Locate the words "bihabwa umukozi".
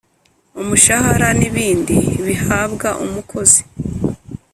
2.25-3.61